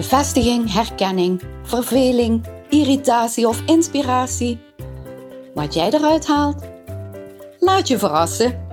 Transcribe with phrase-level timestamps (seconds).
[0.00, 4.58] Bevestiging, herkenning, verveling, irritatie of inspiratie.
[5.54, 6.62] Wat jij eruit haalt,
[7.58, 8.68] laat je verrassen.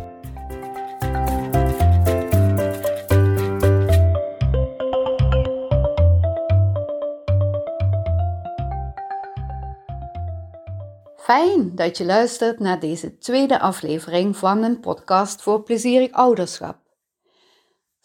[11.17, 16.86] Fijn dat je luistert naar deze tweede aflevering van een podcast voor plezierig ouderschap.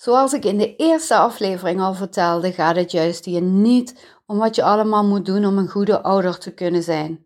[0.02, 4.54] Zoals ik in de eerste aflevering al vertelde, gaat het juist hier niet om wat
[4.54, 7.24] je allemaal moet doen om een goede ouder te kunnen zijn.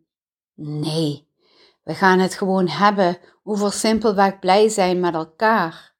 [0.55, 1.29] Nee,
[1.83, 5.95] we gaan het gewoon hebben over simpelweg blij zijn met elkaar.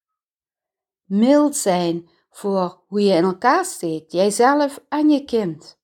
[1.05, 5.79] Mild zijn voor hoe je in elkaar steekt, jijzelf en je kind.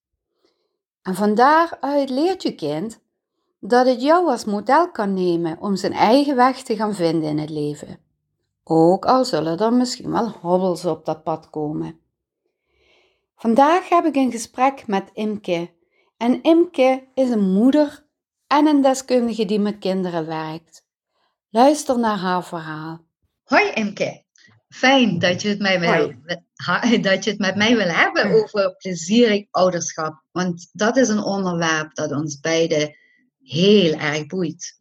[1.03, 3.01] En van daaruit leert je kind
[3.61, 7.39] dat het jou als model kan nemen om zijn eigen weg te gaan vinden in
[7.39, 8.12] het leven.
[8.65, 12.01] Ook al zullen er misschien wel hobbels op dat pad komen.
[13.37, 15.71] Vandaag heb ik een gesprek met Imke.
[16.17, 18.07] En Imke is een moeder
[18.47, 20.87] en een deskundige die met kinderen werkt.
[21.51, 23.05] Luister naar haar verhaal.
[23.43, 24.25] Hoi Imke,
[24.69, 26.13] fijn dat je het, mij wil,
[27.03, 30.23] dat je het met mij wil hebben over plezierig ouderschap.
[30.31, 32.97] Want dat is een onderwerp dat ons beiden
[33.43, 34.81] heel erg boeit.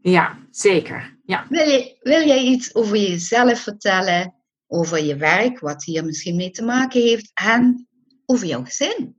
[0.00, 1.11] Ja, zeker.
[1.24, 1.46] Ja.
[1.48, 4.34] Wil, je, wil jij iets over jezelf vertellen,
[4.66, 7.88] over je werk, wat hier misschien mee te maken heeft, en
[8.26, 9.16] over jouw gezin?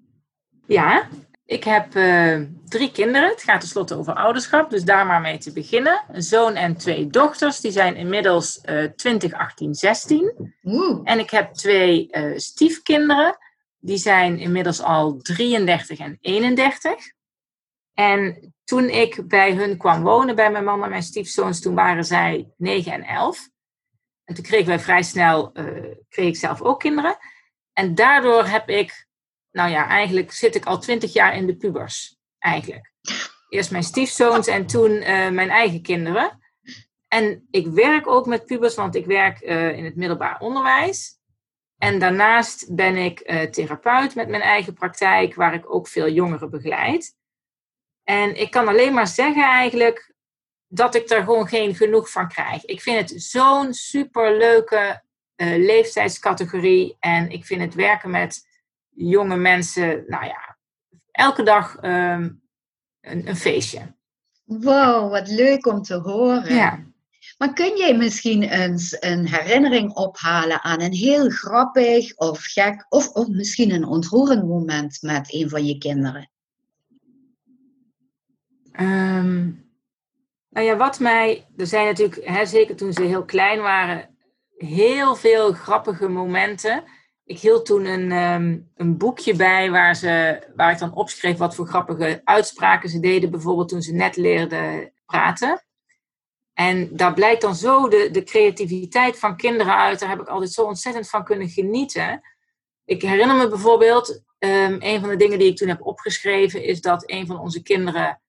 [0.68, 1.08] Ja,
[1.46, 3.30] ik heb uh, drie kinderen.
[3.30, 6.04] Het gaat tenslotte over ouderschap, dus daar maar mee te beginnen.
[6.12, 10.54] Een zoon en twee dochters, die zijn inmiddels uh, 20, 18, 16.
[10.64, 11.00] Oeh.
[11.04, 13.38] En ik heb twee uh, stiefkinderen,
[13.80, 16.96] die zijn inmiddels al 33 en 31.
[17.94, 22.06] En toen ik bij hun kwam wonen, bij mijn man en mijn stiefzoons, toen waren
[22.06, 23.50] zij 9 en 11.
[24.24, 27.18] En toen kregen wij vrij snel, uh, kreeg ik zelf ook kinderen.
[27.74, 29.08] En daardoor heb ik,
[29.52, 32.18] nou ja, eigenlijk zit ik al 20 jaar in de pubers.
[32.40, 32.92] Eigenlijk.
[33.50, 36.42] Eerst mijn stiefzoons en toen uh, mijn eigen kinderen.
[37.08, 41.22] En ik werk ook met pubers, want ik werk uh, in het middelbaar onderwijs.
[41.78, 43.20] En daarnaast ben ik
[43.52, 47.16] therapeut met mijn eigen praktijk, waar ik ook veel jongeren begeleid.
[48.04, 50.14] En ik kan alleen maar zeggen eigenlijk
[50.68, 52.66] dat ik er gewoon geen genoeg van krijg.
[52.66, 55.02] Ik vind het zo'n superleuke
[55.36, 56.98] uh, leeftijdscategorie.
[57.00, 58.48] En ik vind het werken met
[58.90, 60.58] jonge mensen, nou ja,
[61.12, 62.42] elke dag um,
[63.02, 63.96] een, een, feestje.
[64.44, 66.56] Wow, wat leuk om te horen.
[66.56, 66.84] Ja.
[67.38, 73.10] Maar kun jij misschien eens een herinnering ophalen aan een heel grappig of gek, of,
[73.10, 76.32] of misschien een ontroerend moment met een van je kinderen?
[78.80, 79.72] Um,
[80.50, 81.48] nou ja, wat mij.
[81.58, 84.18] Er zijn natuurlijk, hè, zeker toen ze heel klein waren,
[84.58, 86.84] heel veel grappige momenten.
[87.26, 91.56] Ik hield toen een, um, een boekje bij waar, ze, waar ik dan opschreef wat
[91.56, 93.32] voor grappige uitspraken ze deden.
[93.32, 95.64] Bijvoorbeeld toen ze net leerden praten.
[96.54, 100.00] En daar blijkt dan zo de, de creativiteit van kinderen uit.
[100.00, 102.22] Daar heb ik altijd zo ontzettend van kunnen genieten.
[102.86, 106.82] Ik herinner me bijvoorbeeld, um, een van de dingen die ik toen heb opgeschreven, is
[106.82, 108.22] dat een van onze kinderen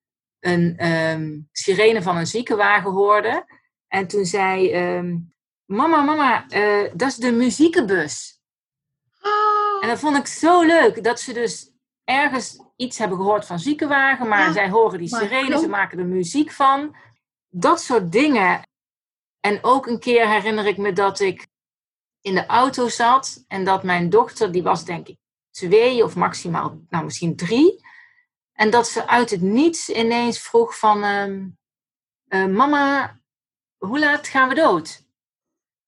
[0.45, 3.45] een um, sirene van een ziekenwagen hoorde.
[3.89, 5.35] En toen zei, um,
[5.65, 8.41] mama, mama, uh, dat is de muziekenbus.
[9.23, 9.83] Oh.
[9.83, 11.71] En dat vond ik zo leuk, dat ze dus
[12.05, 16.51] ergens iets hebben gehoord van ziekenwagen, maar zij horen die sirene, ze maken er muziek
[16.51, 16.97] van.
[17.49, 18.63] Dat soort dingen.
[19.41, 21.47] En ook een keer herinner ik me dat ik
[22.21, 25.17] in de auto zat en dat mijn dochter, die was denk ik
[25.51, 27.81] twee of maximaal, nou misschien drie,
[28.55, 31.05] en dat ze uit het niets ineens vroeg van...
[31.05, 31.27] Uh,
[32.29, 33.19] uh, mama,
[33.77, 35.03] hoe laat gaan we dood?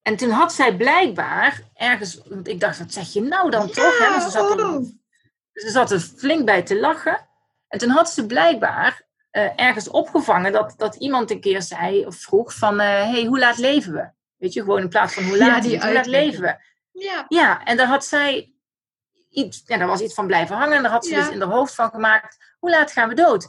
[0.02, 2.20] En toen had zij blijkbaar ergens...
[2.24, 3.98] Want ik dacht, wat zeg je nou dan toch?
[3.98, 4.20] Hè?
[4.20, 4.82] Ze, zat er,
[5.52, 7.28] ze zat er flink bij te lachen.
[7.68, 9.02] En toen had ze blijkbaar
[9.32, 12.78] uh, ergens opgevangen dat, dat iemand een keer zei of vroeg van...
[12.80, 14.10] Hé, hey, hoe laat leven we?
[14.36, 16.56] Weet je, gewoon in plaats van hoe laat, ja, hoe laat leven we?
[16.92, 17.24] Ja.
[17.28, 18.55] ja, en daar had zij
[19.36, 20.76] iets, ja, daar was iets van blijven hangen.
[20.76, 23.48] En daar had ze dus in haar hoofd van gemaakt, hoe laat gaan we dood?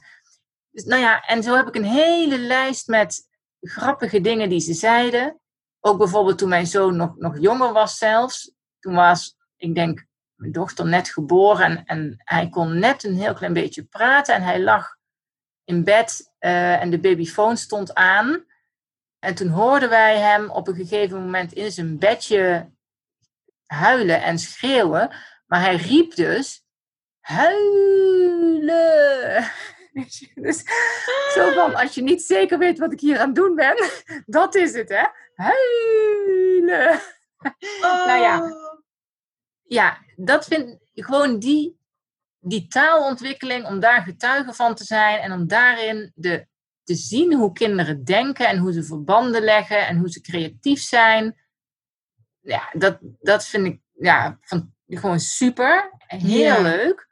[0.71, 3.27] Dus nou ja, en zo heb ik een hele lijst met
[3.61, 5.39] grappige dingen die ze zeiden.
[5.79, 8.51] Ook bijvoorbeeld toen mijn zoon nog, nog jonger was zelfs.
[8.79, 10.05] Toen was, ik denk,
[10.35, 14.41] mijn dochter net geboren en, en hij kon net een heel klein beetje praten en
[14.41, 14.95] hij lag
[15.63, 18.45] in bed uh, en de babyfoon stond aan.
[19.19, 22.71] En toen hoorden wij hem op een gegeven moment in zijn bedje
[23.65, 25.11] huilen en schreeuwen.
[25.47, 26.63] Maar hij riep dus,
[27.19, 28.75] huilen.
[30.35, 30.63] Dus
[31.33, 33.75] zo van, als je niet zeker weet wat ik hier aan het doen ben,
[34.25, 35.05] dat is het, hè?
[35.35, 36.99] Huilen.
[37.81, 38.79] Nou ja, oh.
[39.63, 41.79] ja, dat vind ik gewoon die,
[42.39, 46.47] die taalontwikkeling, om daar getuige van te zijn en om daarin de,
[46.83, 51.41] te zien hoe kinderen denken en hoe ze verbanden leggen en hoe ze creatief zijn.
[52.39, 55.91] Ja, dat, dat vind ik ja, van, gewoon super.
[56.07, 57.07] Heel leuk.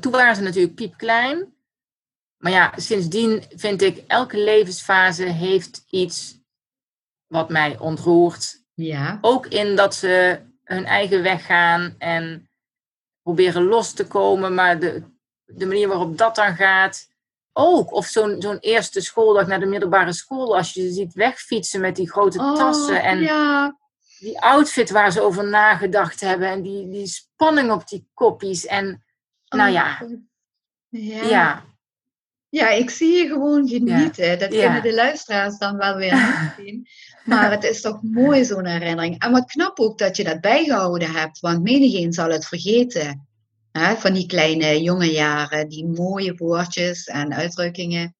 [0.00, 1.54] Toen waren ze natuurlijk piepklein.
[2.36, 6.40] Maar ja, sindsdien vind ik elke levensfase heeft iets
[7.26, 8.64] wat mij ontroert.
[8.74, 9.18] Ja.
[9.20, 12.50] Ook in dat ze hun eigen weg gaan en
[13.22, 15.02] proberen los te komen, maar de,
[15.44, 17.08] de manier waarop dat dan gaat.
[17.52, 21.80] Ook, of zo'n zo'n eerste schooldag naar de middelbare school, als je ze ziet wegfietsen
[21.80, 23.78] met die grote Oh, tassen en ja.
[24.18, 28.66] Die outfit waar ze over nagedacht hebben en die, die spanning op die koppies.
[28.66, 29.04] En
[29.48, 30.10] nou ja, Oh,
[30.88, 31.22] Ja.
[31.22, 31.64] ja,
[32.48, 34.38] Ja, ik zie je gewoon genieten.
[34.38, 34.64] Dat Ja.
[34.64, 36.16] kunnen de luisteraars dan wel weer
[36.58, 36.86] zien.
[37.24, 39.18] Maar het is toch mooi, zo'n herinnering.
[39.22, 41.40] En wat knap ook dat je dat bijgehouden hebt.
[41.40, 43.28] Want menigeen zal het vergeten.
[43.72, 43.96] Hè?
[43.96, 45.68] Van die kleine jonge jaren.
[45.68, 48.14] Die mooie woordjes en uitdrukkingen.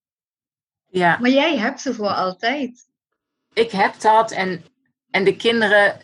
[0.89, 1.17] ja.
[1.19, 2.85] Maar jij hebt ze voor altijd.
[3.53, 4.63] ik heb dat en,
[5.17, 5.99] en de kinderen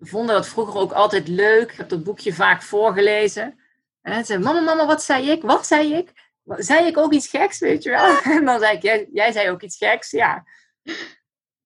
[0.00, 1.70] vonden dat vroeger ook altijd leuk.
[1.70, 3.58] Ik heb dat boekje vaak voorgelezen.
[4.02, 5.42] En ze zeiden, mama, mama, wat zei ik?
[5.42, 6.12] Wat zei ik?
[6.44, 8.18] Zei ik ook iets geks, weet je wel?
[8.36, 10.44] En dan zei ik, jij, jij zei ook iets geks, ja.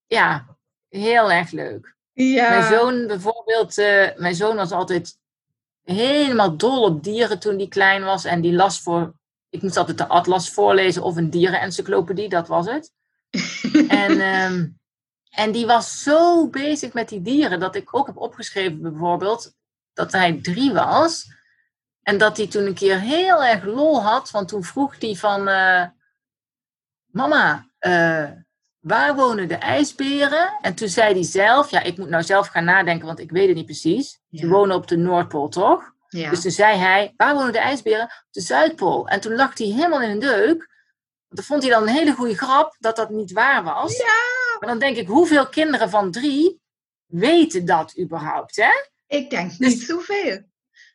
[0.07, 0.57] Ja,
[0.89, 1.95] heel erg leuk.
[2.13, 2.49] Ja.
[2.49, 5.19] Mijn zoon bijvoorbeeld, eh, mijn zoon was altijd
[5.85, 8.25] helemaal dol op dieren toen hij klein was.
[8.25, 9.15] En die las voor,
[9.51, 12.93] ik moest altijd de atlas voorlezen of een dierenencyclopedie, dat was het.
[13.89, 14.67] En, ehm,
[15.35, 19.53] en die was zo bezig met die dieren dat ik ook heb opgeschreven bijvoorbeeld
[19.93, 21.27] dat hij drie was.
[22.03, 25.49] En dat hij toen een keer heel erg lol had, want toen vroeg hij van...
[25.49, 25.85] eh,
[27.07, 28.31] Mama, eh,
[28.79, 30.59] waar wonen de ijsberen?
[30.61, 33.47] En toen zei hij zelf, ja, ik moet nou zelf gaan nadenken, want ik weet
[33.47, 34.21] het niet precies.
[34.31, 35.93] Ze wonen op de Noordpool, toch?
[36.09, 36.31] Ja.
[36.31, 38.05] Dus toen zei hij, waar wonen de ijsberen?
[38.05, 39.09] Op de Zuidpool.
[39.09, 40.71] En toen lag hij helemaal in een deuk.
[41.29, 43.97] Dat vond hij dan een hele goede grap dat dat niet waar was.
[43.97, 44.42] Ja.
[44.63, 46.61] Maar dan denk ik, hoeveel kinderen van drie
[47.07, 48.71] weten dat überhaupt, hè?
[49.07, 50.41] Ik denk Dus- niet zoveel.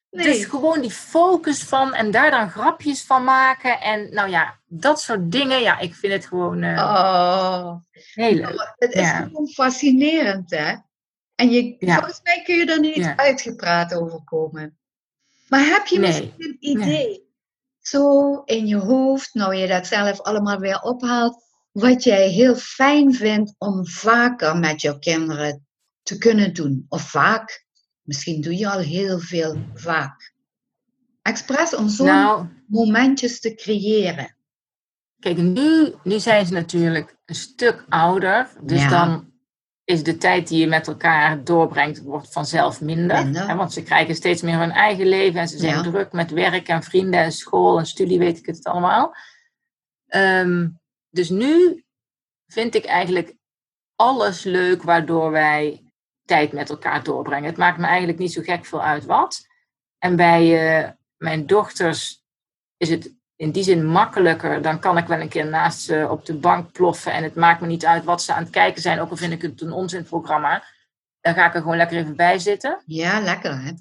[0.09, 0.25] Nee.
[0.25, 3.79] Dus gewoon die focus van en daar dan grapjes van maken.
[3.81, 5.61] En nou ja, dat soort dingen.
[5.61, 7.75] Ja, ik vind het gewoon eh, Oh.
[8.13, 8.73] heel leuk.
[8.77, 9.21] Het is Ja.
[9.21, 10.75] gewoon fascinerend, hè?
[11.35, 11.95] En je, Ja.
[11.95, 13.15] volgens mij kun je er niet Ja.
[13.17, 14.79] uitgepraat over komen.
[15.49, 16.07] Maar heb je Nee.
[16.07, 17.29] misschien een idee,
[17.79, 21.43] zo in je hoofd, nou je dat zelf allemaal weer ophaalt,
[21.81, 25.65] wat jij heel fijn vindt om vaker met jouw kinderen
[26.03, 26.85] te kunnen doen?
[26.89, 27.65] Of vaak,
[28.01, 30.33] misschien doe je al heel veel vaak.
[31.21, 34.35] Expres om zo'n Nou, momentjes te creëren.
[35.19, 38.49] kijk, nu, nu zijn ze natuurlijk een stuk ouder.
[38.61, 38.89] Dus Ja.
[38.89, 39.31] dan
[39.83, 43.23] is de tijd die je met elkaar doorbrengt, wordt vanzelf minder.
[43.23, 43.47] Minder.
[43.47, 45.81] Hè, want ze krijgen steeds meer hun eigen leven en ze zijn Ja.
[45.81, 49.15] druk met werk en vrienden en school en studie, weet ik het allemaal.
[50.07, 50.67] Ehm,
[51.17, 51.83] dus nu
[52.47, 53.35] vind ik eigenlijk
[53.95, 55.91] alles leuk waardoor wij
[56.25, 57.49] tijd met elkaar doorbrengen.
[57.49, 59.47] Het maakt me eigenlijk niet zo gek veel uit wat.
[59.97, 60.43] En bij
[60.81, 62.23] eh, mijn dochters
[62.77, 64.61] is het in die zin makkelijker.
[64.61, 67.11] Dan kan ik wel een keer naast ze op de bank ploffen.
[67.13, 68.99] En het maakt me niet uit wat ze aan het kijken zijn.
[68.99, 70.63] Ook al vind ik het een onzinprogramma.
[71.21, 72.81] Dan ga ik er gewoon lekker even bij zitten.
[72.85, 73.71] Ja, lekker hè?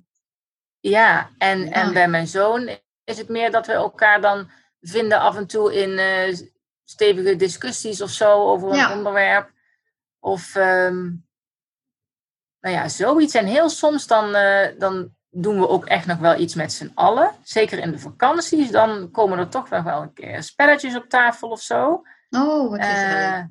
[0.80, 1.70] Ja, en, Ja.
[1.72, 4.50] en bij mijn zoon is het meer dat we elkaar dan
[4.80, 6.36] vinden af en toe in eh,
[6.90, 8.92] stevige discussies of zo over een Ja.
[8.96, 9.50] onderwerp.
[10.20, 11.04] Of, ehm,
[12.60, 13.34] nou ja, zoiets.
[13.34, 16.90] En heel soms dan, eh, dan doen we ook echt nog wel iets met z'n
[16.94, 17.30] allen.
[17.42, 21.48] Zeker in de vakanties, dan komen er toch nog wel een keer spelletjes op tafel
[21.50, 22.02] of zo.
[22.30, 23.42] Oh, wat is Eh,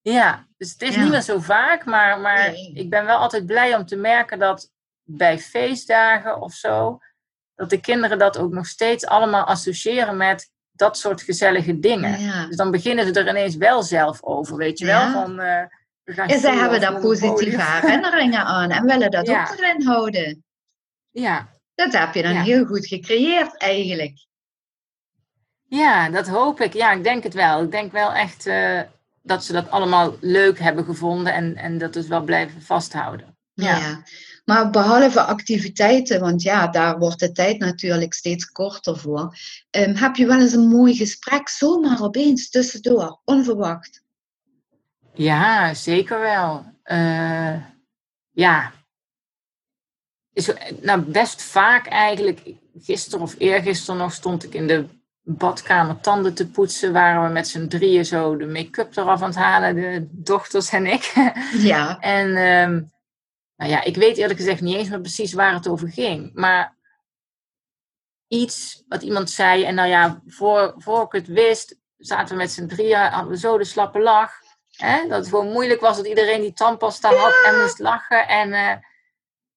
[0.00, 1.00] ja, dus het is Ja.
[1.02, 2.72] niet meer zo vaak, maar, maar Nee.
[2.74, 4.72] ik ben wel altijd blij om te merken dat
[5.02, 6.98] bij feestdagen of zo,
[7.54, 12.20] dat de kinderen dat ook nog steeds allemaal associëren met dat soort gezellige dingen.
[12.20, 12.46] Ja.
[12.46, 15.10] Dus dan beginnen ze er ineens wel zelf over, weet je wel?
[15.12, 15.62] Van, eh,
[16.04, 19.42] we gaan En zij hebben daar positieve herinneringen aan en willen dat Ja.
[19.50, 20.44] ook erin houden.
[21.10, 21.48] Ja.
[21.74, 22.42] Dat heb je dan Ja.
[22.42, 24.26] heel goed gecreëerd eigenlijk.
[25.68, 26.72] ja, dat hoop ik.
[26.72, 27.62] Ja, ik denk het wel.
[27.62, 28.80] Ik denk wel echt eh,
[29.22, 33.36] dat ze dat allemaal leuk hebben gevonden en, en dat dus wel blijven vasthouden.
[33.52, 33.76] Ja.
[33.78, 34.02] Ja.
[34.44, 39.36] Maar behalve activiteiten, want ja, daar wordt de tijd natuurlijk steeds korter voor.
[39.70, 44.02] Ehm, heb je wel eens een mooi gesprek zomaar opeens tussendoor, onverwacht?
[45.14, 46.64] Ja, zeker wel.
[46.84, 47.56] Uh,
[48.30, 48.72] ja.
[50.32, 52.40] Is, nou, best vaak eigenlijk.
[52.78, 54.86] Gisteren of eergisteren nog stond ik in de
[55.22, 56.92] badkamer tanden te poetsen.
[56.92, 60.86] Waren we met z'n drieën zo de make-up eraf aan het halen, de dochters en
[60.86, 61.32] ik.
[61.58, 61.98] Ja.
[62.16, 62.90] en um,
[63.60, 66.30] nou ja, ik weet eerlijk gezegd niet eens meer precies waar het over ging.
[66.34, 66.76] Maar
[68.28, 69.64] iets wat iemand zei.
[69.64, 73.38] En nou ja, voor, voor ik het wist, zaten we met z'n drieën, hadden we
[73.38, 74.32] zo de slappe lach.
[74.76, 75.08] Hè?
[75.08, 78.28] Dat het gewoon moeilijk was dat iedereen die tandpasta had en moest lachen.
[78.28, 78.74] En uh,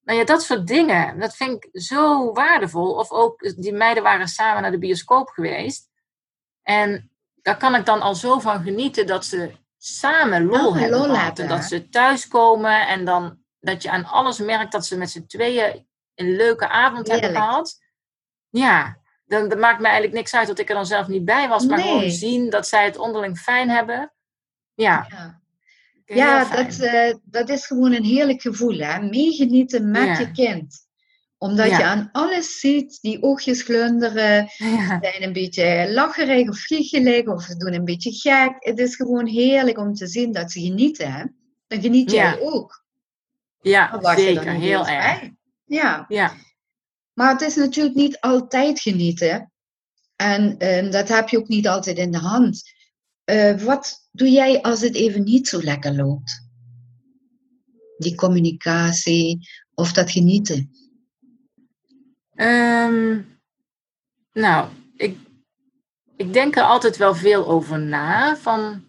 [0.04, 1.20] nou ja, dat soort dingen.
[1.20, 2.96] Dat vind ik zo waardevol.
[2.96, 5.90] Of ook, die meiden waren samen naar de bioscoop geweest.
[6.64, 11.00] En daar kan ik dan al zo van genieten dat ze samen lol oh, hebben.
[11.00, 11.16] Lol.
[11.16, 15.26] En dat ze thuiskomen en dan dat je aan alles merkt dat ze met z'n
[15.26, 17.80] tweeën een leuke avond hebben gehad.
[18.50, 21.48] Ja, dan, dan, maakt me eigenlijk niks uit dat ik er dan zelf niet bij
[21.48, 21.66] was.
[21.66, 24.14] Maar gewoon zien dat zij het onderling fijn hebben.
[24.74, 25.06] Ja.
[25.10, 25.42] ja.
[26.06, 29.02] Ja, dat, uh, dat is gewoon een heerlijk gevoel, hè?
[29.02, 30.88] Meegenieten met je kind.
[31.38, 35.00] Omdat je aan alles ziet, die oogjes glunderen, ja.
[35.02, 38.56] zijn een beetje lacherig of giechelig of ze doen een beetje gek.
[38.60, 41.24] Het is gewoon heerlijk om te zien dat ze genieten, hè?
[41.68, 42.83] Dan geniet jij ook.
[43.64, 44.52] Ja, zeker.
[44.52, 45.30] Heel erg.
[45.66, 46.06] Ja.
[46.08, 46.34] ja.
[47.14, 49.52] Maar het is natuurlijk niet altijd genieten.
[50.16, 52.64] En uh, dat heb je ook niet altijd in de hand.
[53.26, 56.48] Uh, wat doe jij als het even niet zo lekker loopt?
[57.98, 60.72] Die communicatie of dat genieten?
[62.36, 63.40] Um,
[64.34, 65.18] nou, ik,
[66.16, 68.38] ik denk er altijd wel veel over na.
[68.38, 68.86] Van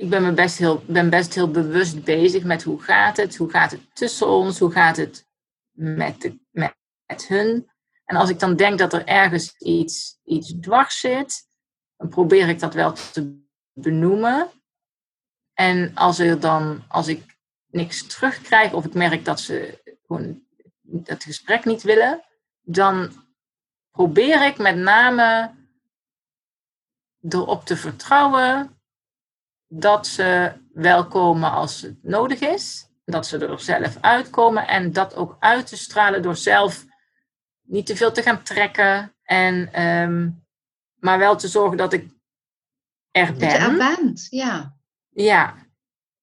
[0.00, 3.50] ik ben, me best heel, ben best heel bewust bezig met hoe gaat het, hoe
[3.50, 5.26] gaat het tussen ons, hoe gaat het
[5.70, 6.74] met, de, met,
[7.06, 7.70] met hun.
[8.04, 11.48] En als ik dan denk dat er ergens iets, iets dwars zit,
[11.96, 13.42] dan probeer ik dat wel te
[13.72, 14.50] benoemen.
[15.54, 20.42] En als, er dan, als ik niks terugkrijg of ik merk dat ze gewoon
[21.04, 22.24] het gesprek niet willen,
[22.60, 23.12] dan
[23.90, 25.54] probeer ik met name
[27.28, 28.79] erop te vertrouwen
[29.72, 32.88] dat ze wel komen als het nodig is.
[33.04, 36.84] Dat ze er zelf uitkomen en dat ook uit te stralen door zelf
[37.62, 39.14] niet te veel te gaan trekken.
[39.22, 40.30] En, ehm,
[40.94, 42.08] maar wel te zorgen dat ik
[43.10, 43.40] er ben.
[43.40, 44.76] Dat je er bent, ja.
[45.10, 45.54] Ja.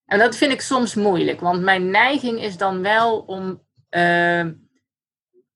[0.05, 4.45] En dat vind ik soms moeilijk, want mijn neiging is dan wel om uh,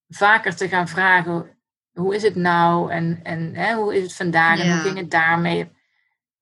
[0.08, 1.58] vaker te gaan vragen:
[1.92, 2.92] hoe is het nou?
[2.92, 4.60] En, en hè, hoe is het vandaag?
[4.60, 5.72] En hoe ging het daarmee?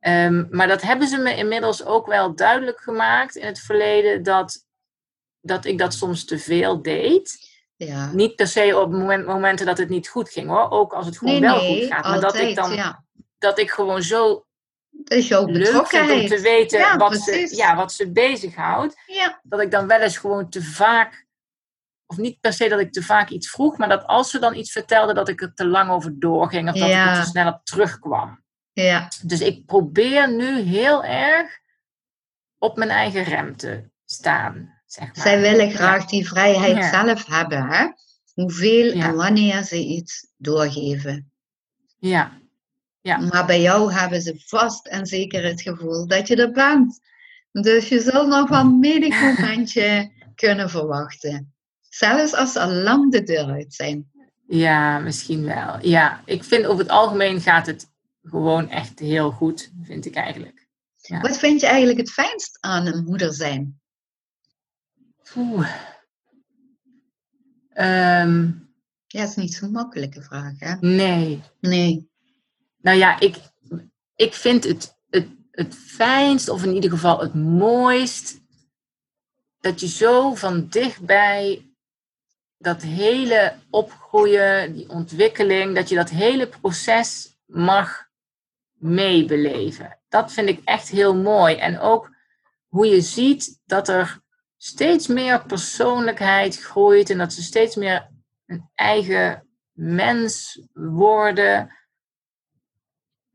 [0.02, 4.66] Um, maar dat hebben ze me inmiddels ook wel duidelijk gemaakt in het verleden dat,
[5.42, 7.48] dat ik dat soms te veel deed.
[7.76, 8.12] Ja.
[8.12, 11.18] Niet per se op moment, momenten dat het niet goed ging hoor, ook als het
[11.18, 12.04] gewoon wel goed gaat.
[12.04, 13.04] Maar dat ik dan ja.
[13.38, 14.46] dat ik gewoon zo
[14.92, 19.02] dat is ook leuk vind om te weten ja, wat, ze, ja, wat ze bezighoudt.
[19.06, 19.40] Ja.
[19.44, 21.28] Dat ik dan wel eens gewoon te vaak,
[22.06, 24.56] of niet per se dat ik te vaak iets vroeg, maar dat als ze dan
[24.56, 27.48] iets vertelde, dat ik er te lang over doorging of dat ik er te snel
[27.48, 28.44] op terugkwam.
[28.74, 29.08] Ja.
[29.24, 31.60] Dus ik probeer nu heel erg
[32.58, 34.82] op mijn eigen rem te staan.
[34.86, 35.26] Zeg maar.
[35.26, 37.88] Zij willen graag die vrijheid zelf hebben, hè?
[38.34, 41.32] Hoeveel en wanneer ze iets doorgeven.
[42.00, 42.42] Ja.
[43.02, 43.18] ja.
[43.18, 47.00] Maar bij jou hebben ze vast en zeker het gevoel dat je er bent.
[47.52, 51.54] Dus je zult nog wel een menig momentje kunnen verwachten.
[51.90, 54.12] Zelfs als ze al lang de deur uit zijn.
[54.48, 55.78] Ja, misschien wel.
[55.82, 57.88] Ja, ik vind over het algemeen gaat het
[58.24, 60.68] gewoon echt heel goed, vind ik eigenlijk.
[60.96, 61.22] Ja.
[61.22, 63.82] Wat vind je eigenlijk het fijnst aan een moeder zijn?
[65.36, 65.70] Oeh.
[67.74, 68.70] Um,
[69.08, 70.76] ja, dat is niet zo'n makkelijke vraag, hè?
[70.80, 71.42] Nee.
[71.60, 72.10] Nee.
[72.78, 73.38] Nou ja, ik,
[74.16, 78.40] ik vind het, het, het fijnst, of in ieder geval het mooist,
[79.60, 81.70] dat je zo van dichtbij
[82.58, 88.09] dat hele opgroeien, die ontwikkeling, dat je dat hele proces mag
[88.80, 90.00] meebeleven.
[90.10, 91.56] Dat vind ik echt heel mooi.
[91.56, 92.16] En ook
[92.68, 94.20] hoe je ziet dat er
[94.58, 98.10] steeds meer persoonlijkheid groeit en dat ze steeds meer
[98.46, 101.78] een eigen mens worden.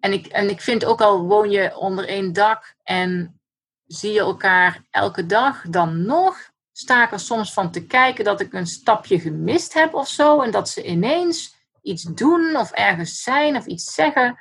[0.01, 3.41] En ik, en ik vind ook al woon je onder één dak en
[3.87, 8.41] zie je elkaar elke dag, dan nog sta ik er soms van te kijken dat
[8.41, 10.41] ik een stapje gemist heb of zo.
[10.41, 14.39] En dat ze ineens iets doen of ergens zijn of iets zeggen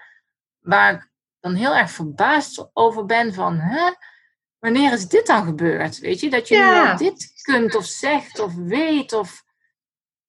[0.63, 3.91] waar ik dan heel erg verbaasd over ben van, hè?
[4.60, 6.00] wanneer is dit dan gebeurd?
[6.00, 6.84] Weet je, dat je Ja.
[6.84, 9.43] nu al dit kunt of zegt of weet of...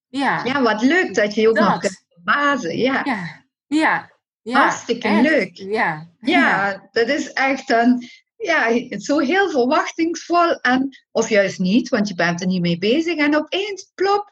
[0.07, 2.77] Ja, Ja, wat leuk dat je je ook nog kunt verbazen.
[2.77, 4.11] Ja, Ja, ja.
[4.41, 5.21] ja hartstikke echt.
[5.21, 5.55] leuk.
[5.57, 6.09] Ja.
[6.19, 8.03] Ja, dat is echt dan
[8.37, 10.59] ja, zo heel verwachtingsvol.
[10.61, 13.15] En, of juist niet, want je bent er niet mee bezig.
[13.17, 14.31] En opeens, plop,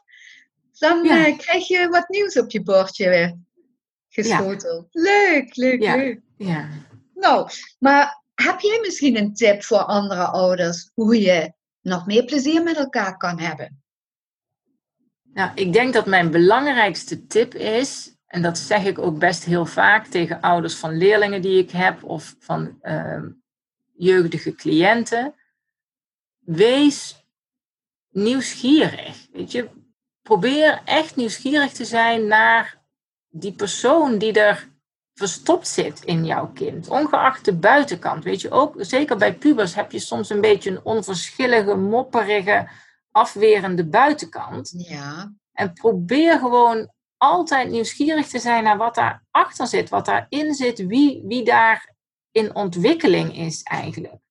[0.78, 1.26] dan Ja.
[1.26, 3.34] eh, krijg je wat nieuws op je bordje weer
[4.14, 4.88] geschoten.
[4.90, 5.96] Leuk, leuk, Ja.
[5.96, 6.20] leuk.
[6.36, 6.68] ja.
[7.14, 12.62] Nou, maar heb jij misschien een tip voor andere ouders hoe je nog meer plezier
[12.62, 13.82] met elkaar kan hebben?
[15.22, 19.66] Nou, ik denk dat mijn belangrijkste tip is, en dat zeg ik ook best heel
[19.66, 23.28] vaak tegen ouders van leerlingen die ik heb of van ehm,
[23.96, 25.34] jeugdige cliënten.
[26.38, 27.24] Wees
[28.10, 29.26] nieuwsgierig.
[29.32, 29.68] Weet je,
[30.22, 32.83] probeer echt nieuwsgierig te zijn naar
[33.36, 34.68] die persoon die er
[35.14, 38.24] verstopt zit in jouw kind, ongeacht de buitenkant.
[38.24, 42.68] Weet je, ook zeker bij pubers heb je soms een beetje een onverschillige, mopperige,
[43.10, 44.74] afwerende buitenkant.
[44.76, 50.86] Ja, En probeer gewoon altijd nieuwsgierig te zijn naar wat daarachter zit, wat daarin zit,
[50.86, 51.94] wie, wie daar
[52.30, 54.22] in ontwikkeling is eigenlijk.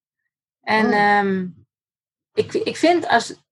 [0.61, 0.93] En Oh.
[0.93, 1.47] ehm,
[2.33, 3.42] ik, ik vind als,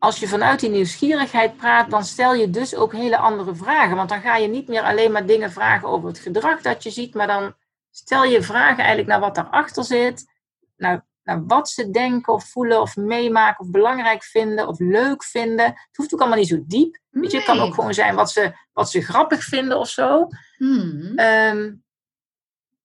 [0.00, 3.96] als je vanuit die nieuwsgierigheid praat, dan stel je dus ook hele andere vragen.
[3.96, 6.90] Want dan ga je niet meer alleen maar dingen vragen over het gedrag dat je
[6.90, 7.54] ziet, maar dan
[7.90, 10.32] stel je vragen eigenlijk naar wat daarachter zit,
[10.76, 15.64] naar, naar wat ze denken of voelen of meemaken of belangrijk vinden of leuk vinden.
[15.66, 16.98] Het hoeft ook allemaal niet zo diep.
[17.10, 17.66] Weet je, het kan Nee.
[17.66, 20.28] ook gewoon zijn wat ze, wat ze grappig vinden of zo.
[20.56, 21.12] Hmm.
[21.16, 21.72] Ehm,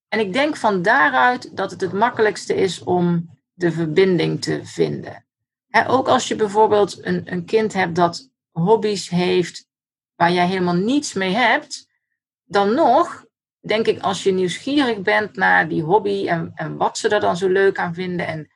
[0.07, 5.25] en ik denk van daaruit dat het het makkelijkste is om de verbinding te vinden.
[5.84, 9.67] Ook als je bijvoorbeeld een, een kind hebt dat hobby's heeft
[10.15, 11.88] waar jij helemaal niets mee hebt,
[12.44, 13.25] dan nog
[13.60, 17.38] denk ik als je nieuwsgierig bent naar die hobby en, en wat ze er dan
[17.38, 18.51] zo leuk aan vinden en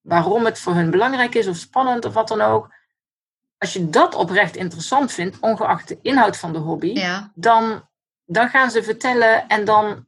[0.00, 2.76] waarom het voor hun belangrijk is of spannend of wat dan ook.
[3.58, 7.88] Als je dat oprecht interessant vindt, ongeacht de inhoud van de hobby, ja, dan,
[8.24, 10.06] dan gaan ze vertellen en dan,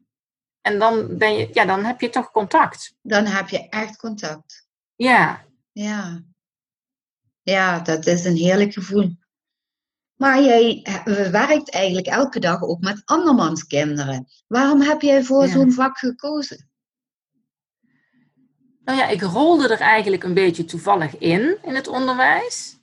[0.61, 2.95] en dan, ben je, ja, dan heb je toch contact.
[3.02, 4.69] dan heb je echt contact.
[4.95, 6.23] Ja, Ja.
[7.42, 9.16] Ja, dat is een heerlijk gevoel.
[10.16, 14.26] Maar jij eh, werkt eigenlijk elke dag ook met andermans kinderen.
[14.46, 15.52] Waarom heb jij voor Ja.
[15.52, 16.68] zo'n vak gekozen?
[18.84, 22.76] nou ja, ik rolde er eigenlijk een beetje toevallig in, in het onderwijs.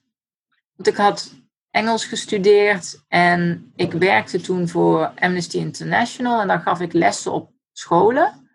[0.75, 1.33] Want ik had
[1.71, 7.51] Engels gestudeerd en ik werkte toen voor Amnesty International en daar gaf ik lessen op
[7.71, 8.49] scholen.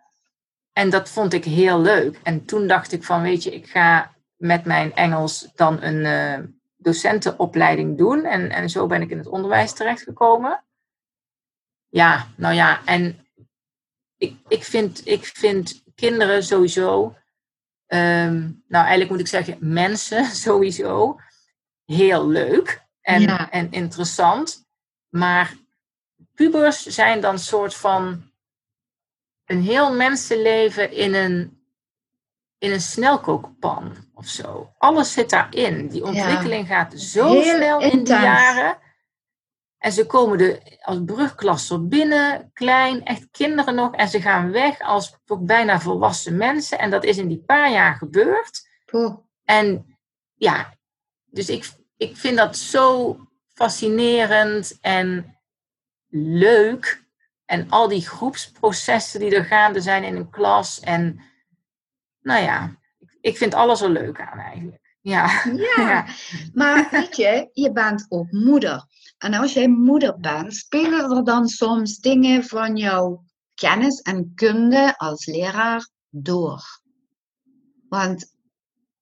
[0.72, 2.20] En dat vond ik heel leuk.
[2.22, 6.44] En toen dacht ik van, weet je, ik ga met mijn Engels dan een eh,
[6.76, 8.24] docentenopleiding doen.
[8.24, 10.64] En, en zo ben ik in het onderwijs terechtgekomen.
[11.88, 13.26] Ja, nou ja, en
[14.16, 17.16] ik, ik, vind, ik vind kinderen sowieso,
[17.87, 21.20] ehm, nou eigenlijk moet ik zeggen mensen sowieso,
[21.85, 23.50] heel leuk en, Ja.
[23.50, 24.66] en interessant.
[25.09, 25.55] Maar
[26.35, 28.31] pubers zijn dan soort van
[29.44, 31.62] een heel mensenleven in een,
[32.62, 34.72] in een snelkookpan of zo.
[34.79, 35.88] Alles zit daarin.
[35.88, 38.79] Die ontwikkeling gaat zo Heel snel in die jaren.
[39.79, 43.94] En ze komen er als brugklasser binnen, klein, echt kinderen nog.
[43.94, 46.79] En ze gaan weg als bijna volwassen mensen.
[46.79, 48.68] En dat is in die paar jaar gebeurd.
[49.44, 49.96] En
[50.35, 50.75] ja,
[51.25, 53.16] dus ik, ik vind dat zo
[53.55, 55.38] fascinerend en
[56.09, 57.05] leuk.
[57.44, 60.81] En al die groepsprocessen die er gaande zijn in een klas.
[60.81, 61.20] En
[62.22, 62.76] nou ja,
[63.20, 64.96] ik, vind alles er leuk aan eigenlijk.
[65.00, 65.42] Ja,
[65.76, 66.06] Ja,
[66.54, 68.85] maar weet je, je bent ook moeder.
[69.18, 74.94] En als jij moeder bent, spelen er dan soms dingen van jouw kennis en kunde
[74.98, 76.80] als leraar door?
[77.88, 78.37] Want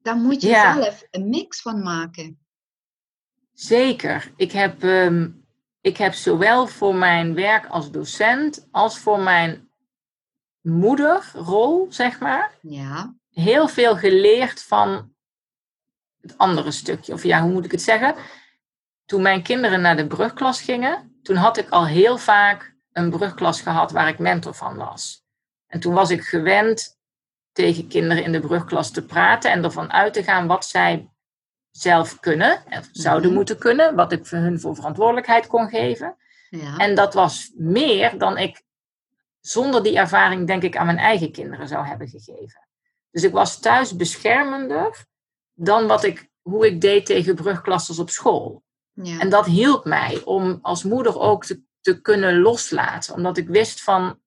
[0.02, 0.74] daar moet je Ja.
[0.82, 2.38] zelf een mix van maken.
[3.52, 4.32] zeker.
[4.36, 5.30] Ik heb, ehm,
[5.80, 9.69] ik heb zowel voor mijn werk als docent als voor mijn
[10.60, 15.12] moederrol, zeg maar, Ja, heel veel geleerd van
[16.20, 17.12] het andere stukje.
[17.12, 18.14] Of ja, hoe moet ik het zeggen?
[19.04, 23.60] Toen mijn kinderen naar de brugklas gingen, toen had ik al heel vaak een brugklas
[23.60, 25.24] gehad waar ik mentor van was.
[25.66, 26.98] En toen was ik gewend
[27.52, 31.10] tegen kinderen in de brugklas te praten en ervan uit te gaan wat zij
[31.70, 33.34] zelf kunnen, of zouden Mhm.
[33.36, 36.16] moeten kunnen, wat ik voor hun voor verantwoordelijkheid kon geven.
[36.50, 36.76] ja.
[36.76, 38.62] En dat was meer dan ik
[39.40, 42.68] zonder die ervaring, denk ik, aan mijn eigen kinderen zou hebben gegeven.
[43.10, 45.04] Dus ik was thuis beschermender
[45.54, 48.62] dan wat ik, hoe ik deed tegen brugklassers op school.
[48.92, 49.18] ja.
[49.18, 53.14] En dat hielp mij om als moeder ook te, te kunnen loslaten.
[53.14, 54.20] Omdat ik wist van,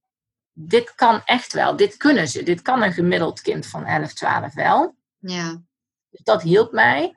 [0.54, 2.44] dit kan echt wel, dit kunnen ze.
[2.44, 4.96] Dit kan een gemiddeld kind van 11, 12 wel.
[5.18, 5.62] Ja.
[6.10, 7.16] Dus dat hielp mij.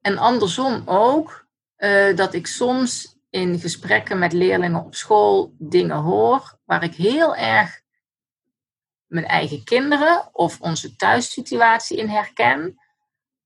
[0.00, 1.46] En andersom ook,
[1.78, 7.36] uh, dat ik soms in gesprekken met leerlingen op school dingen hoor waar ik heel
[7.36, 7.80] erg
[9.06, 12.80] mijn eigen kinderen of onze thuissituatie in herken.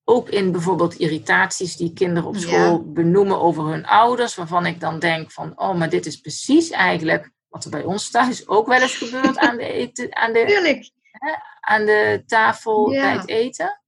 [0.04, 4.98] Ook in bijvoorbeeld irritaties die kinderen op school benoemen over hun ouders, waarvan ik dan
[4.98, 8.80] denk van, oh, maar dit is precies eigenlijk wat er bij ons thuis ook wel
[8.80, 13.82] eens gebeurt aan de, eten, aan de, hè, aan de tafel bij het eten.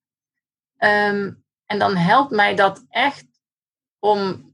[0.76, 1.32] Ehm,
[1.66, 3.26] en dan helpt mij dat echt
[3.98, 4.53] om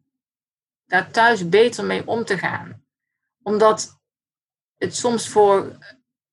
[0.90, 2.84] daar thuis beter mee om te gaan.
[3.42, 4.00] Omdat
[4.76, 5.78] het soms voor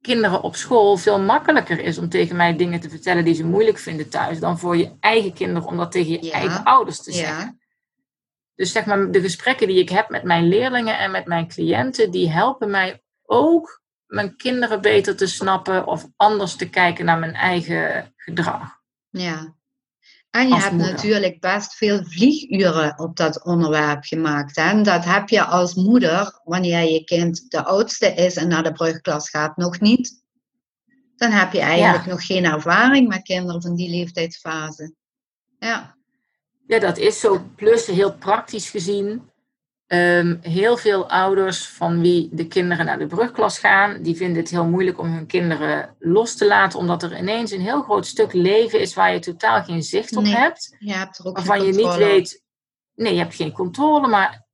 [0.02, 3.78] kinderen op school veel makkelijker is om tegen mij dingen te vertellen die ze moeilijk
[3.78, 7.46] vinden thuis, dan voor je eigen kinderen om dat tegen je eigen ouders te zeggen.
[7.46, 7.56] Ja.
[8.56, 12.12] Dus zeg maar, de gesprekken die ik heb met mijn leerlingen en met mijn cliënten,
[12.12, 17.34] die helpen mij ook mijn kinderen beter te snappen of anders te kijken naar mijn
[17.34, 18.80] eigen gedrag.
[19.10, 19.56] Ja.
[20.30, 24.58] En je hebt natuurlijk best veel vlieguren op dat onderwerp gemaakt.
[24.58, 28.72] En dat heb je als moeder, wanneer je kind de oudste is en naar de
[28.72, 30.24] brugklas gaat, nog niet.
[31.16, 34.94] Dan heb je eigenlijk nog geen ervaring met kinderen van die leeftijdsfase.
[35.60, 35.96] Ja.
[36.68, 37.42] Ja, dat is zo.
[37.56, 39.32] Plus, heel praktisch gezien,
[39.88, 44.50] um, heel veel ouders van wie de kinderen naar de brugklas gaan, die vinden het
[44.50, 48.34] heel moeilijk om hun kinderen los te laten, omdat er ineens een heel groot stuk
[48.34, 50.76] leven is waar je totaal geen zicht op hebt.
[50.80, 52.44] Je hebt er ook waarvan je niet weet.
[52.96, 54.46] Nee, je hebt geen controle, maar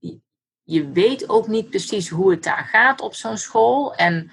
[0.64, 3.96] je weet ook niet precies hoe het daar gaat op zo'n school.
[3.96, 4.32] En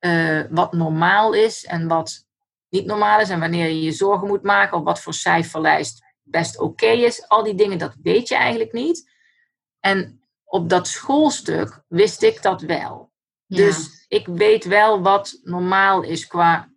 [0.00, 2.26] uh, wat normaal is en wat
[2.68, 3.28] niet normaal is.
[3.28, 7.28] En wanneer je je zorgen moet maken of wat voor cijferlijst best oké is.
[7.28, 9.10] Al die dingen, dat weet je eigenlijk niet.
[9.80, 10.17] En
[10.48, 13.12] op dat schoolstuk wist ik dat wel.
[13.46, 16.68] Dus ik weet wel wat normaal is qua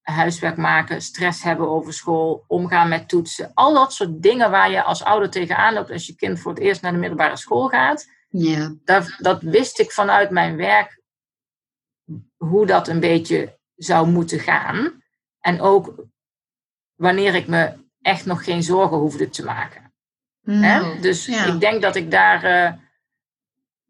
[0.00, 3.50] huiswerk maken, stress hebben over school, omgaan met toetsen.
[3.54, 6.60] Al dat soort dingen waar je als ouder tegenaan loopt als je kind voor het
[6.60, 8.06] eerst naar de middelbare school gaat.
[8.28, 8.74] Ja.
[8.84, 11.02] Dat, dat wist ik vanuit mijn werk
[12.36, 15.02] hoe dat een beetje zou moeten gaan.
[15.40, 16.04] En ook
[16.94, 19.94] wanneer ik me echt nog geen zorgen hoefde te maken.
[20.42, 21.00] Hè?
[21.00, 22.44] Dus ik denk dat ik daar.
[22.44, 22.82] Uh,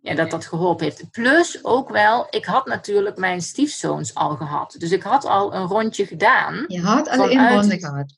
[0.05, 1.11] ja, dat dat geholpen heeft.
[1.11, 4.75] Plus ook wel, ik had natuurlijk mijn stiefzoons al gehad.
[4.79, 6.65] Dus ik had al een rondje gedaan.
[6.69, 8.17] Je had al een ronde gehad.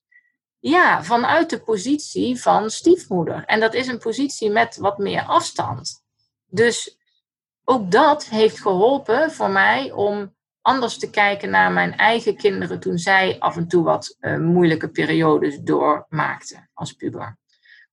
[0.59, 3.45] Ja, vanuit de positie van stiefmoeder.
[3.45, 6.03] En dat is een positie met wat meer afstand.
[6.47, 6.97] Dus
[7.65, 12.99] ook dat heeft geholpen voor mij om anders te kijken naar mijn eigen kinderen toen
[12.99, 17.39] zij af en toe wat uh, moeilijke periodes doormaakten als puber.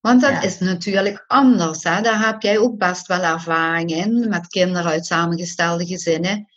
[0.03, 1.83] Want dat is natuurlijk anders.
[1.83, 2.01] Hè?
[2.01, 6.47] Daar heb jij ook best wel ervaring in met kinderen uit samengestelde gezinnen.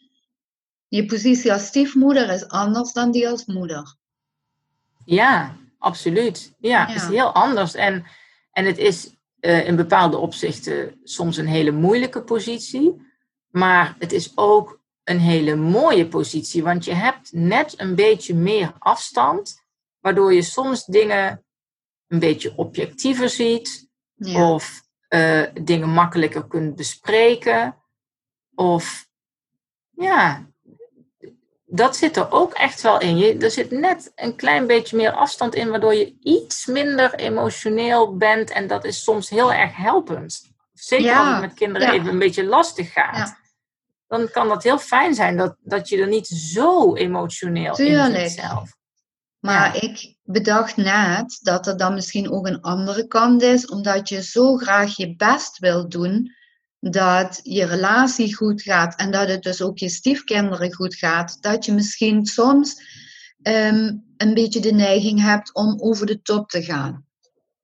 [0.88, 3.96] Je positie als stiefmoeder is anders dan die als moeder.
[5.04, 6.54] Ja, absoluut.
[6.58, 7.74] Ja, het is heel anders.
[7.74, 8.04] En,
[8.52, 12.94] en het is uh, in bepaalde opzichten soms een hele moeilijke positie.
[13.50, 18.72] Maar het is ook een hele mooie positie, want je hebt net een beetje meer
[18.78, 19.62] afstand,
[20.00, 21.45] waardoor je soms dingen
[22.08, 23.88] een beetje objectiever ziet,
[24.34, 27.76] of uh, dingen makkelijker kunt bespreken,
[28.54, 29.06] of
[29.90, 30.46] ja,
[31.64, 33.16] dat zit er ook echt wel in.
[33.16, 38.16] Je, er zit net een klein beetje meer afstand in, waardoor je iets minder emotioneel
[38.16, 40.54] bent, en dat is soms heel erg helpend.
[40.72, 43.44] Zeker als het met kinderen even een beetje lastig gaat
[44.06, 48.14] dan kan dat heel fijn zijn dat, dat je er niet zo emotioneel Tuurlijk.
[48.14, 48.76] in zit zelf.
[49.46, 54.22] Maar ik bedacht net dat er dan misschien ook een andere kant is, omdat je
[54.22, 56.34] zo graag je best wil doen
[56.80, 61.64] dat je relatie goed gaat en dat het dus ook je stiefkinderen goed gaat, dat
[61.64, 62.82] je misschien soms
[63.42, 67.04] ehm, een beetje de neiging hebt om over de top te gaan.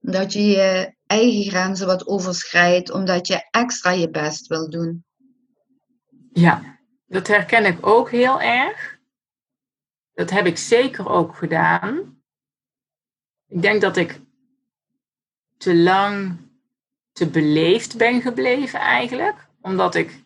[0.01, 5.05] Dat je je eigen grenzen wat overschrijdt, omdat je extra je best wil doen.
[6.33, 8.91] Ja, dat herken ik ook heel erg.
[10.14, 12.22] Dat heb ik zeker ook gedaan.
[13.46, 14.20] Ik denk dat ik
[15.57, 16.37] te lang
[17.12, 19.46] te beleefd ben gebleven eigenlijk.
[19.61, 20.25] Omdat ik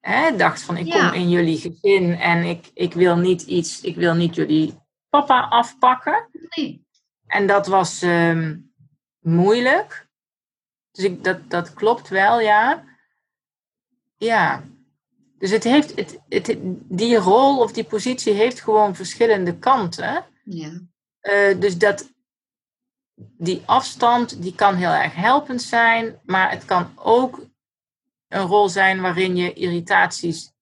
[0.00, 3.96] hè, dacht van ik kom in jullie gezin en ik, ik wil niet iets, ik
[3.96, 4.74] wil niet jullie
[5.08, 6.28] papa afpakken.
[6.32, 6.86] Nee.
[7.26, 8.58] En dat was ehm,
[9.20, 10.08] moeilijk.
[10.90, 12.84] Dus ik, dat, dat klopt wel, ja.
[14.16, 14.62] Ja,
[15.38, 16.56] dus het heeft, het, het,
[16.88, 20.24] die rol of die positie heeft gewoon verschillende kanten.
[20.44, 20.80] Ja.
[21.22, 22.12] Uh, dus dat,
[23.38, 27.40] die afstand die kan heel erg helpend zijn, maar het kan ook
[28.28, 30.52] een rol zijn waarin je irritaties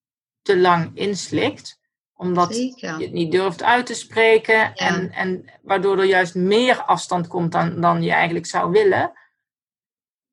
[0.43, 1.79] te lang inslikt.
[2.19, 4.75] Omdat je het niet durft uit te spreken.
[4.75, 9.12] En, en waardoor er juist meer afstand komt dan, dan je eigenlijk zou willen.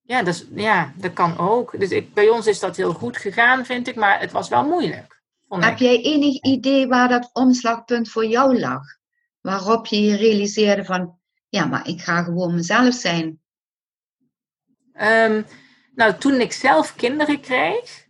[0.06, 1.80] Ja, dat, ja, dat kan ook.
[1.80, 3.96] Dus ik, bij ons is dat heel goed gegaan, vind ik.
[3.96, 5.22] Maar het was wel moeilijk.
[5.48, 8.82] Heb jij enig idee waar dat omslagpunt voor jou lag?
[9.42, 13.42] Waarop je je realiseerde van, ja, maar ik ga gewoon mezelf zijn.
[14.94, 15.44] Ehm,
[15.96, 18.08] nou, toen ik zelf kinderen kreeg,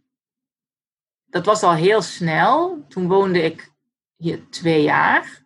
[1.26, 2.86] dat was al heel snel.
[2.88, 3.72] Toen woonde ik
[4.16, 5.42] hier twee jaar.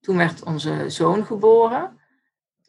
[0.00, 1.97] Toen werd onze zoon geboren.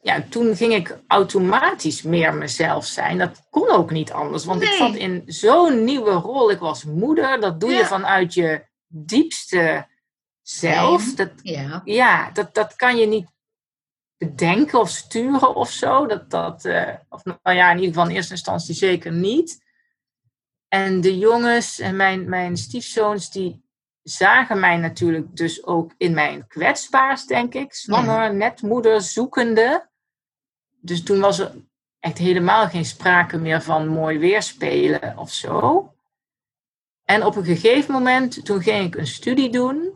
[0.01, 3.17] Ja, toen ging ik automatisch meer mezelf zijn.
[3.17, 6.51] Dat kon ook niet anders, want ik zat in zo'n nieuwe rol.
[6.51, 9.87] Ik was moeder, dat doe je vanuit je diepste
[10.41, 11.13] zelf.
[11.13, 13.27] Dat, ja, ja dat, dat kan je niet
[14.17, 16.05] bedenken of sturen of zo.
[16.05, 19.67] Dat, dat, uh, of nou ja, in ieder geval in eerste instantie zeker niet.
[20.67, 23.63] En de jongens en mijn, mijn stiefzoons, die
[24.03, 27.73] zagen mij natuurlijk dus ook in mijn kwetsbaars, denk ik.
[27.73, 29.88] Zwanger, net moeder, zoekende.
[30.81, 31.55] Dus toen was er
[31.99, 35.93] echt helemaal geen sprake meer van mooi weerspelen of zo.
[37.03, 39.93] En op een gegeven moment, toen ging ik een studie doen,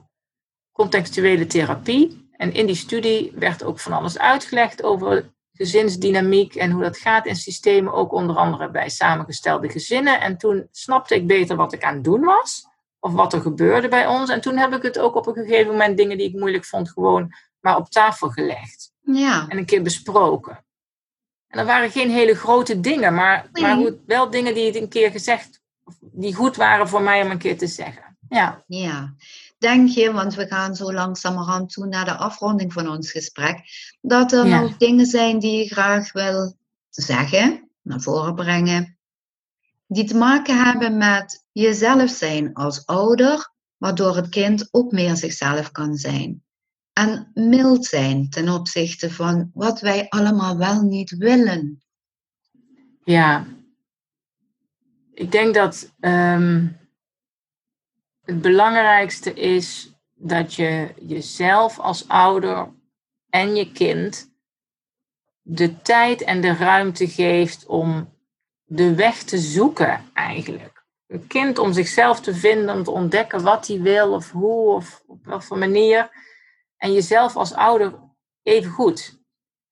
[0.72, 2.30] contextuele therapie.
[2.32, 7.26] En in die studie werd ook van alles uitgelegd over gezinsdynamiek en hoe dat gaat
[7.26, 10.22] in systemen, ook onder andere bij samengestelde gezinnen.
[10.22, 12.68] En toen snapte ik beter wat ik aan het doen was,
[13.00, 14.30] of wat er gebeurde bij ons.
[14.30, 16.92] En toen heb ik het ook op een gegeven moment, dingen die ik moeilijk vond,
[16.92, 18.92] gewoon maar op tafel gelegd.
[19.02, 19.48] Ja.
[19.48, 20.66] En een keer besproken.
[21.54, 25.12] En dat waren geen hele grote dingen, maar, maar wel dingen die het een keer
[25.12, 25.62] gezegd,
[26.00, 28.18] die goed waren voor mij om een keer te zeggen.
[28.30, 28.64] Ja.
[28.68, 29.14] ja.
[29.58, 33.60] Denk je, want we gaan zo langzamerhand toe naar de afronding van ons gesprek,
[34.02, 36.56] dat er nog dingen zijn die je graag wil
[36.90, 38.98] zeggen, naar voren brengen,
[39.88, 45.72] die te maken hebben met jezelf zijn als ouder, waardoor het kind ook meer zichzelf
[45.72, 46.44] kan zijn.
[46.94, 51.84] En mild zijn ten opzichte van wat wij allemaal wel niet willen.
[53.04, 53.46] Ja,
[55.14, 56.68] ik denk dat ehm,
[58.26, 62.74] het belangrijkste is dat je jezelf als ouder
[63.30, 64.32] en je kind
[65.42, 68.14] de tijd en de ruimte geeft om
[68.64, 70.86] de weg te zoeken eigenlijk.
[71.08, 75.04] Een kind om zichzelf te vinden, om te ontdekken wat hij wil of hoe of
[75.08, 76.10] op welke manier.
[76.84, 77.94] En jezelf als ouder
[78.42, 79.22] even goed.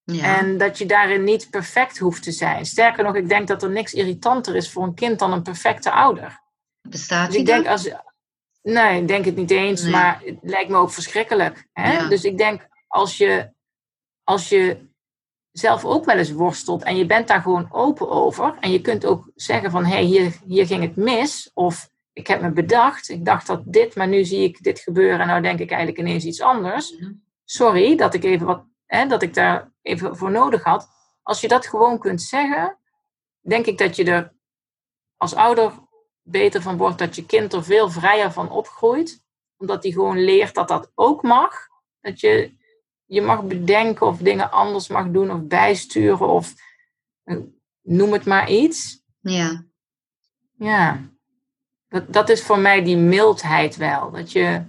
[0.04, 0.38] Ja.
[0.38, 2.66] En dat je daarin niet perfect hoeft te zijn.
[2.66, 5.92] Sterker nog, ik denk dat er niks irritanter is voor een kind dan een perfecte
[5.92, 6.42] ouder.
[6.82, 7.90] Bestaat dus ik denk als,
[8.62, 11.68] Nee, ik denk het niet eens, maar het lijkt me ook verschrikkelijk.
[11.74, 12.08] Hè?
[12.08, 13.54] Dus ik denk, als je,
[14.24, 14.90] als je
[15.52, 19.06] zelf ook wel eens worstelt en je bent daar gewoon open over, en je kunt
[19.06, 21.90] ook zeggen van, hé, hey, hier, hier ging het mis, of
[22.22, 25.28] ik heb me bedacht, ik dacht dat dit, maar nu zie ik dit gebeuren en
[25.28, 26.96] nou denk ik eigenlijk ineens iets anders.
[27.46, 30.90] Sorry dat ik even wat, hè, dat ik daar even voor nodig had.
[31.24, 32.78] Als je dat gewoon kunt zeggen,
[33.40, 34.34] denk ik dat je er
[35.18, 35.74] als ouder
[36.22, 39.24] beter van wordt dat je kind er veel vrijer van opgroeit.
[39.58, 41.68] Omdat hij gewoon leert dat dat ook mag.
[42.02, 42.56] Dat je,
[43.06, 46.54] je mag bedenken of dingen anders mag doen of bijsturen of
[47.24, 47.38] eh,
[47.82, 49.04] noem het maar iets.
[49.20, 49.66] Ja.
[50.58, 51.10] Ja.
[51.92, 54.12] Dat, dat is voor mij die mildheid wel.
[54.12, 54.62] Dat je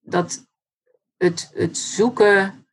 [0.00, 0.46] dat
[1.16, 2.66] het, het zoeken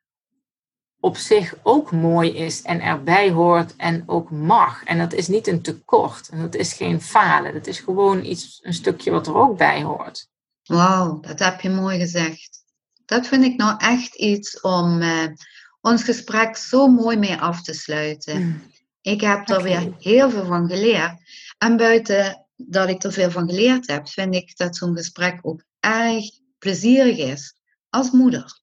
[1.00, 4.84] op zich ook mooi is en erbij hoort en ook mag.
[4.84, 7.54] En dat is niet een tekort en dat is geen falen.
[7.54, 10.28] Dat is gewoon iets, een stukje wat er ook bij hoort.
[10.64, 12.64] Wauw, dat heb je mooi gezegd.
[13.06, 15.24] Dat vind ik nou echt iets om uh,
[15.82, 18.42] ons gesprek zo mooi mee af te sluiten.
[18.42, 18.62] Mm.
[19.02, 21.14] Ik heb er weer heel veel van geleerd.
[21.58, 25.64] En buiten dat ik er veel van geleerd heb, vind ik dat zo'n gesprek ook
[25.80, 26.26] erg
[26.60, 27.56] plezierig is
[27.90, 28.62] als moeder.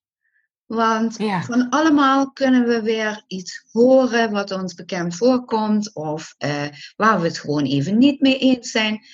[0.65, 7.21] Want van allemaal kunnen we weer iets horen wat ons bekend voorkomt of uh, waar
[7.21, 9.05] we het gewoon even niet mee eens zijn.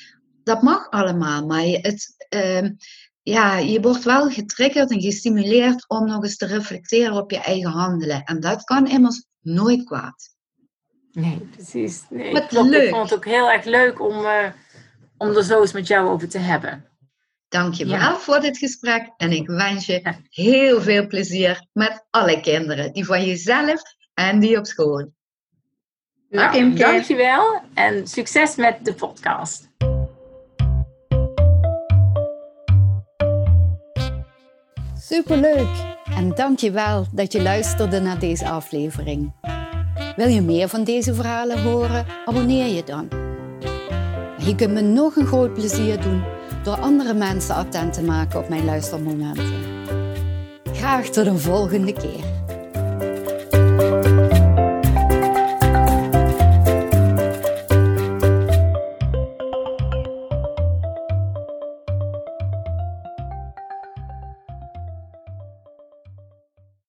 [0.43, 2.69] Dat mag allemaal, maar het, uh,
[3.21, 7.71] ja, je wordt wel getriggerd en gestimuleerd om nog eens te reflecteren op je eigen
[7.71, 8.23] handelen.
[8.23, 10.35] En dat kan immers nooit kwaad.
[11.11, 12.03] Nee, precies.
[12.09, 14.47] Nee, ik, ik vond het ook heel erg leuk om, uh,
[15.17, 16.85] om er zo eens met jou over te hebben.
[17.49, 18.15] Dankjewel ja.
[18.15, 23.25] voor dit gesprek en ik wens je heel veel plezier met alle kinderen, die van
[23.25, 23.81] jezelf
[24.13, 25.11] en die op school.
[26.29, 29.69] Nou, okay, dankjewel en succes met de podcast.
[34.99, 39.33] Superleuk en dankjewel dat je luisterde naar deze aflevering.
[40.15, 42.05] Wil je meer van deze verhalen horen?
[42.25, 43.26] Abonneer je dan.
[44.47, 46.23] Je kunt me nog een groot plezier doen
[46.63, 49.53] door andere mensen attent te maken op mijn luistermomenten.
[50.73, 52.23] Graag tot een volgende keer.